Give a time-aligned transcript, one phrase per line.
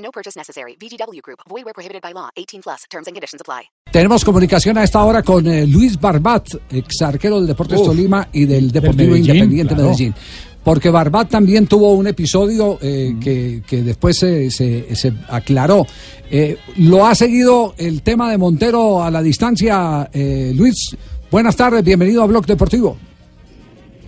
[0.00, 0.76] No purchase necessary.
[0.80, 1.40] VGW Group.
[1.48, 2.30] Void where prohibited by law.
[2.36, 2.82] 18 plus.
[2.90, 3.68] Terms and conditions apply.
[3.92, 8.28] Tenemos comunicación a esta hora con eh, Luis Barbat, ex arquero del Deportes Uf, Tolima
[8.32, 9.90] y del Deportivo Medellín, Independiente claro.
[9.90, 10.14] Medellín.
[10.62, 15.86] Porque Barbat también tuvo un episodio eh, que, que después se, se- se aclaró.
[16.30, 20.96] Eh, ¿Lo ha seguido el tema de Montero a la distancia, eh, Luis?
[21.30, 22.96] Buenas tardes, bienvenido a Blog Deportivo.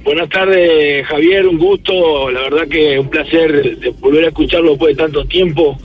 [0.05, 5.03] Buenas tardes, Javier, un gusto, la verdad que un placer volver a escucharlo después de
[5.03, 5.79] tanto tiempo.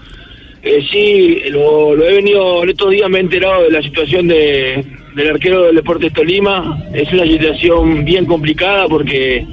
[0.64, 4.28] Eh, sí, lo, lo he venido, en estos días me he enterado de la situación
[4.28, 6.84] de, del arquero del Deportes Tolima.
[6.96, 9.46] Es una situación bien complicada porque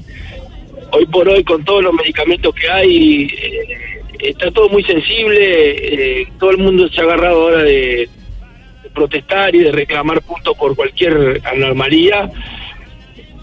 [0.93, 3.69] hoy por hoy con todos los medicamentos que hay, eh,
[4.19, 8.09] está todo muy sensible, eh, todo el mundo se ha agarrado ahora de,
[8.83, 12.31] de protestar y de reclamar puntos por cualquier anormalía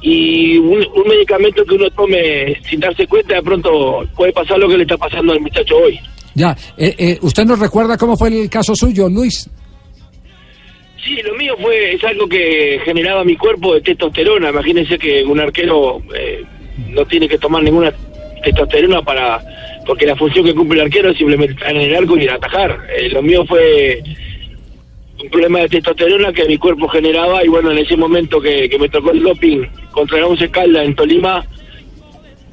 [0.01, 4.67] y un, un medicamento que uno tome sin darse cuenta, de pronto puede pasar lo
[4.67, 5.99] que le está pasando al muchacho hoy.
[6.33, 9.49] Ya, eh, eh, ¿usted nos recuerda cómo fue el caso suyo, Luis?
[11.03, 14.49] Sí, lo mío fue es algo que generaba mi cuerpo de testosterona.
[14.49, 16.43] Imagínense que un arquero eh,
[16.89, 17.91] no tiene que tomar ninguna
[18.43, 19.41] testosterona para
[19.85, 22.79] porque la función que cumple el arquero es simplemente estar en el arco y atajar.
[22.95, 24.01] Eh, lo mío fue
[25.23, 28.79] un problema de testosterona que mi cuerpo generaba y bueno, en ese momento que, que
[28.79, 31.45] me tocó el doping contra el Once Calda en Tolima,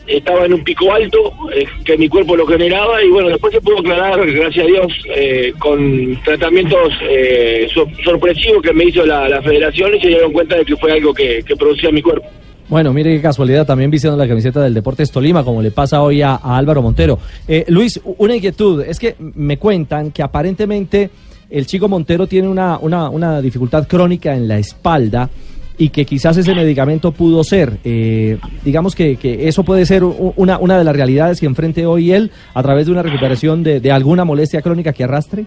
[0.06, 3.60] estaba en un pico alto eh, que mi cuerpo lo generaba y bueno, después se
[3.60, 9.40] pudo aclarar, gracias a Dios, eh, con tratamientos eh, sor- sorpresivos que me hizo la,
[9.42, 12.26] federación y se dieron cuenta de que fue algo que, que producía mi cuerpo.
[12.68, 16.20] Bueno, mire qué casualidad, también vistiendo la camiseta del Deportes Tolima, como le pasa hoy
[16.22, 17.18] a, a Álvaro Montero.
[17.46, 21.08] Eh, Luis, una inquietud, es que me cuentan que aparentemente
[21.50, 25.30] el chico Montero tiene una, una, una dificultad crónica en la espalda
[25.80, 27.78] y que quizás ese medicamento pudo ser.
[27.84, 32.10] Eh, digamos que, que eso puede ser una, una de las realidades que enfrente hoy
[32.12, 35.44] él a través de una recuperación de, de alguna molestia crónica que arrastre.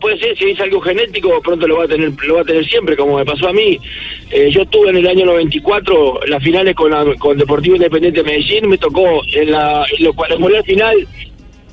[0.00, 2.66] Puede ser, si es algo genético, pronto lo va a tener lo va a tener
[2.66, 3.78] siempre, como me pasó a mí.
[4.30, 8.28] Eh, yo estuve en el año 94 las finales con, la- con Deportivo Independiente de
[8.28, 10.94] Medellín, me tocó en la en lo cuadrangular final,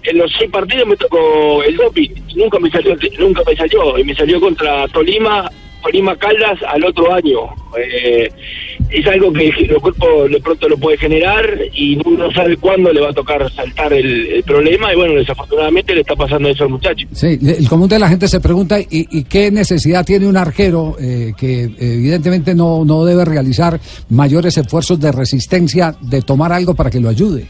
[0.04, 4.04] en los seis partidos me tocó el doping, nunca me salió, nunca me salió, y
[4.04, 5.50] me salió contra Tolima,
[5.82, 7.40] Tolima Caldas al otro año.
[7.78, 8.30] Eh,
[8.90, 12.94] es algo que el cuerpo de pronto lo puede generar y uno no sabe cuándo
[12.94, 16.70] le va a tocar saltar el, problema y bueno, desafortunadamente le está pasando eso al
[16.70, 17.08] muchacho.
[17.14, 20.96] Sí, el común de la gente se pregunta ¿y, y qué necesidad tiene un arquero
[21.00, 26.92] eh, que evidentemente no, no debe realizar mayores esfuerzos de resistencia de tomar algo para
[26.92, 27.48] que lo ayude.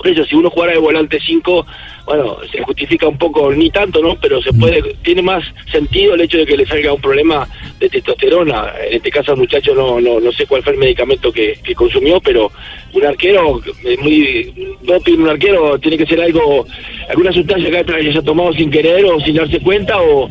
[0.00, 1.66] Por eso, si uno jugara de volante 5,
[2.06, 4.16] bueno, se justifica un poco, ni tanto, ¿no?
[4.18, 7.46] Pero se puede, tiene más sentido el hecho de que le salga un problema
[7.78, 8.72] de testosterona.
[8.88, 11.74] En este caso, al muchacho no, no, no sé cuál fue el medicamento que, que
[11.74, 12.50] consumió, pero
[12.94, 16.66] un arquero, es muy doping, un arquero tiene que ser algo,
[17.10, 20.30] alguna sustancia que haya tomado sin querer o sin darse cuenta o,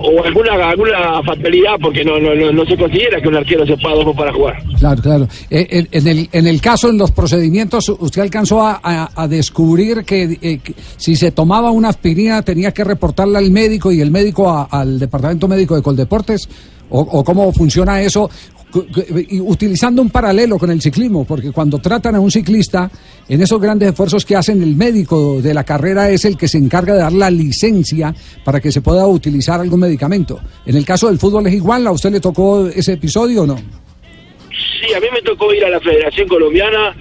[0.00, 3.76] o alguna alguna fatalidad, porque no, no, no, no se considera que un arquero se
[3.76, 4.62] pueda dos para jugar.
[4.78, 5.28] Claro, claro.
[5.50, 10.38] Eh, en, el, en el caso, en los procedimientos, usted alcanzó a, a- descubrir que,
[10.40, 14.48] eh, que si se tomaba una aspirina tenía que reportarla al médico y el médico
[14.50, 16.48] a- al departamento médico de Coldeportes,
[16.90, 18.30] o, cómo funciona eso,
[18.72, 22.90] utilizando un paralelo con el ciclismo, porque cuando tratan a un ciclista,
[23.28, 26.58] en esos grandes esfuerzos que hacen el médico de la carrera es el que se
[26.58, 28.14] encarga de dar la licencia
[28.44, 30.40] para que se pueda utilizar algún medicamento.
[30.66, 33.56] En el caso del fútbol es igual, ¿a usted le tocó ese episodio o no?
[33.56, 36.94] Sí, a mí me tocó ir a la Federación Colombiana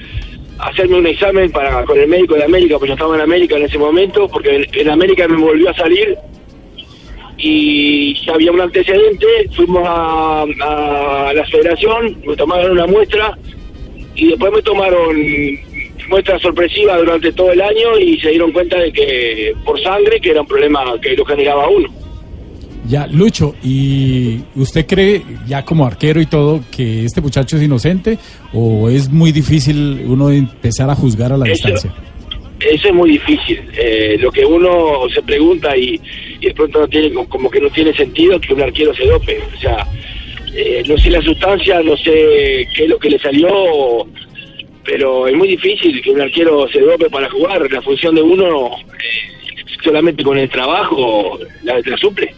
[0.59, 3.65] hacerme un examen para con el médico de América, pues yo estaba en América en
[3.65, 6.17] ese momento, porque en América me volvió a salir
[7.37, 9.25] y ya había un antecedente,
[9.55, 13.37] fuimos a, a la Federación, me tomaron una muestra
[14.15, 15.15] y después me tomaron
[16.09, 20.31] muestras sorpresivas durante todo el año y se dieron cuenta de que por sangre, que
[20.31, 21.87] era un problema que lo generaba uno.
[22.87, 28.17] Ya, Lucho, ¿y usted cree, ya como arquero y todo, que este muchacho es inocente
[28.53, 31.93] o es muy difícil uno empezar a juzgar a la Eso- distancia?
[32.59, 33.61] Eso es muy difícil.
[33.77, 35.99] Eh, lo que uno se pregunta y,
[36.39, 39.39] y de pronto no tiene, como que no tiene sentido que un arquero se dope.
[39.55, 39.87] O sea,
[40.53, 44.07] eh, no sé la sustancia, no sé qué es lo que le salió,
[44.83, 47.71] pero es muy difícil que un arquero se dope para jugar.
[47.71, 52.33] La función de uno, eh, solamente con el trabajo, la, la suple.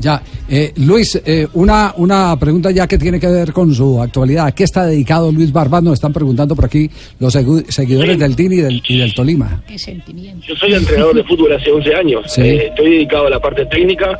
[0.00, 4.46] Ya, eh, Luis, eh, una, una pregunta ya que tiene que ver con su actualidad.
[4.46, 5.82] ¿A qué está dedicado Luis Barbat?
[5.82, 8.20] Nos están preguntando por aquí los segu- seguidores Sí.
[8.20, 9.62] del DIN y del, y del Tolima.
[9.66, 10.44] Qué sentimiento.
[10.46, 12.24] Yo soy entrenador de fútbol hace 11 años.
[12.28, 12.42] Sí.
[12.42, 14.18] Eh, estoy dedicado a la parte técnica,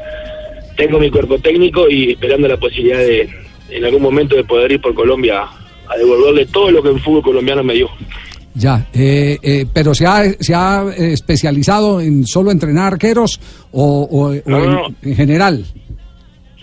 [0.76, 3.29] tengo mi cuerpo técnico y esperando la posibilidad de,
[3.71, 7.23] en algún momento, de poder ir por Colombia a devolverle todo lo que el fútbol
[7.23, 7.88] colombiano me dio.
[8.56, 13.41] Ya, eh, eh, pero ¿se ha, se ha eh, especializado en solo entrenar arqueros
[13.73, 14.94] o, o- o No, en, no, no.
[15.03, 15.65] en general?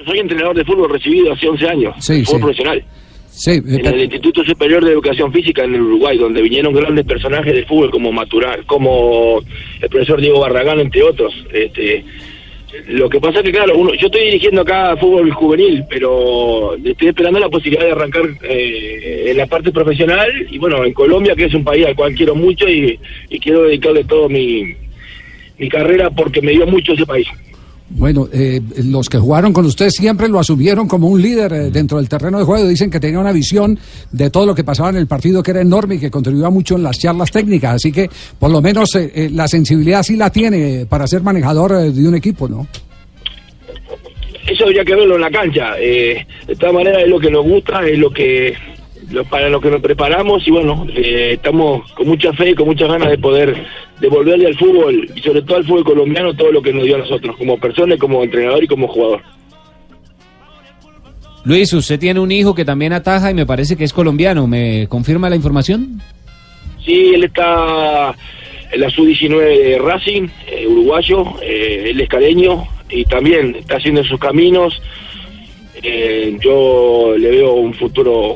[0.05, 2.41] Soy entrenador de fútbol recibido hace 11 años, Sí, fútbol sí.
[2.43, 2.83] profesional.
[3.29, 7.05] Sí, en pero- el Instituto Superior de Educación Física en el Uruguay, donde vinieron grandes
[7.05, 9.41] personajes del fútbol como Matural, como
[9.81, 11.33] el profesor Diego Barragán, entre otros.
[11.53, 12.03] Este,
[12.87, 17.07] lo que pasa es que, claro, uno, yo estoy dirigiendo acá fútbol juvenil, pero estoy
[17.07, 21.45] esperando la posibilidad de arrancar eh, en la parte profesional y, bueno, en Colombia, que
[21.45, 22.99] es un país al cual quiero mucho y,
[23.29, 24.73] y quiero dedicarle todo mi,
[25.57, 27.27] mi carrera porque me dio mucho ese país.
[27.93, 31.97] Bueno, eh, los que jugaron con usted siempre lo asumieron como un líder eh, dentro
[31.97, 32.67] del terreno de juego.
[32.67, 33.77] Dicen que tenía una visión
[34.11, 36.75] de todo lo que pasaba en el partido que era enorme y que contribuía mucho
[36.75, 37.75] en las charlas técnicas.
[37.75, 38.09] Así que,
[38.39, 42.07] por lo menos, eh, eh, la sensibilidad sí la tiene para ser manejador eh, de
[42.07, 42.67] un equipo, ¿no?
[44.47, 45.75] eso habría que verlo en la cancha.
[45.79, 48.53] Eh, de todas maneras es lo que nos gusta, es lo que
[49.11, 52.67] lo- para lo que nos preparamos y bueno, eh, estamos con mucha fe y con
[52.67, 53.65] muchas ganas de poder
[53.99, 56.99] devolverle al fútbol y sobre todo al fútbol colombiano todo lo que nos dio a
[56.99, 59.21] nosotros como personas, como entrenador y como jugador.
[61.43, 64.45] Luis, usted tiene un hijo que también ataja y me parece que es colombiano.
[64.45, 65.99] ¿Me confirma la información?
[66.85, 68.13] Sí, él está
[68.71, 74.03] en la sub-19 de Racing, eh, uruguayo, eh, él es careño y también está haciendo
[74.03, 74.79] sus caminos.
[75.81, 78.35] Eh, yo le veo un futuro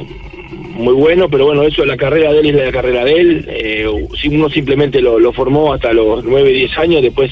[0.75, 3.45] muy bueno, pero bueno, eso es la carrera de él es la carrera de él.
[3.49, 3.87] Eh,
[4.29, 7.31] uno simplemente lo, lo formó hasta los 9, 10 años, después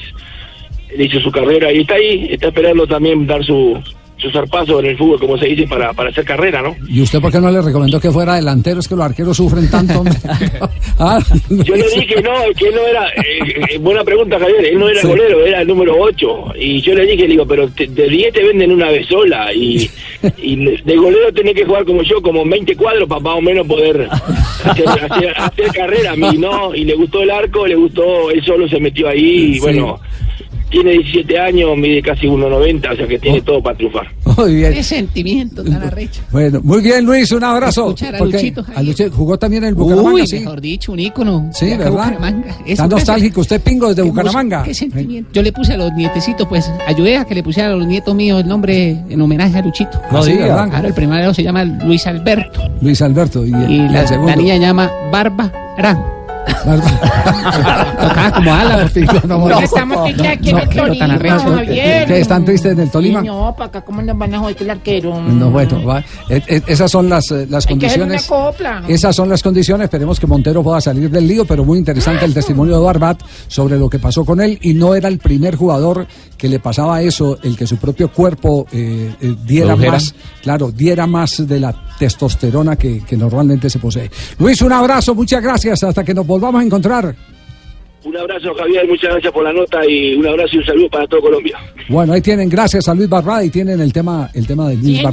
[0.90, 3.80] él hizo su carrera y está ahí, está esperando también dar su,
[4.24, 6.74] su zarpazo en el fútbol, como se dice, para, para hacer carrera, ¿no?
[6.88, 8.80] ¿Y usted por qué no le recomendó que fuera delantero?
[8.80, 10.02] Es que los arqueros sufren tanto.
[10.96, 11.18] Ah,
[11.50, 14.88] Yo le dije no, que él no era, eh, eh, buena pregunta Javier, él no
[14.88, 15.08] era Sí.
[15.08, 16.26] golero, era el número 8.
[16.56, 19.52] Y yo le dije, le digo, pero te- de 10 te venden una vez sola.
[19.52, 19.90] Y,
[20.38, 23.66] y de golero tenés que jugar como yo, como 20 cuadros para más o menos
[23.66, 24.08] poder
[24.64, 26.12] hacer, hacer- hacer carrera.
[26.12, 29.20] A mí no, y le gustó el arco, le gustó, él solo se metió ahí.
[29.50, 29.60] Y Sí.
[29.60, 29.98] bueno,
[30.74, 34.06] tiene 17 años, mide casi 1,90, o sea que tiene todo para triunfar.
[34.36, 34.72] Muy bien.
[34.74, 36.20] Qué sentimiento tan arrecho.
[36.32, 37.82] Bueno, muy bien, Luis, un abrazo.
[37.90, 38.84] Escuchar a Luchito, a Javier.
[38.86, 40.40] Luchito jugó también en el Bucaramanga, Uy, sí.
[40.40, 41.50] mejor dicho, un ícono.
[41.52, 41.90] Sí, ¿verdad?
[41.92, 42.56] Bucaramanga.
[42.66, 44.62] Está nostálgico, usted pingo desde Qué Bucaramanga.
[44.64, 45.30] Qué sentimiento.
[45.32, 48.12] Yo le puse a los nietecitos, pues, ayudé a que le pusieran a los nietos
[48.14, 50.00] míos el nombre en homenaje a Luchito.
[50.10, 50.68] No Sí, diga, ¿verdad?
[50.70, 53.46] Claro, el primero se llama Luis Alberto Luis Alberto.
[53.46, 56.13] Y, el, y la, la niña se llama Barba Ran.
[56.46, 58.90] Tocaba como ala.
[59.26, 61.54] No, No, estamos que aquí en no, el Tolima, arrecho.
[61.54, 62.06] Javier.
[62.06, 63.20] ¿Que están tristes en el Tolima?
[63.20, 65.20] Sí, No, para acá, ¿cómo nos van a joder que el arquero?
[65.20, 66.00] No, bueno, va.
[66.28, 68.26] Eh, eh, esas son las, eh, las una condiciones.
[68.26, 68.82] copla.
[68.88, 69.84] Esas son las condiciones.
[69.84, 73.78] Esperemos que Montero pueda salir del lío, pero muy interesante el testimonio de Barbat sobre
[73.78, 74.58] lo que pasó con él.
[74.62, 76.06] Y no era el primer jugador
[76.36, 79.92] que le pasaba eso, el que su propio cuerpo eh, eh, diera ¿Produjera?
[79.92, 84.10] más, claro, diera más de la testosterona que, que normalmente se posee.
[84.38, 85.82] Luis, un abrazo, muchas gracias.
[85.82, 87.14] Hasta que nos volvamos a encontrar.
[88.04, 91.06] Un abrazo Javier, muchas gracias por la nota y un abrazo y un saludo para
[91.06, 91.58] todo Colombia.
[91.88, 94.98] Bueno, ahí tienen, gracias a Luis Barbat y tienen el tema, el tema de Luis
[94.98, 95.04] sí.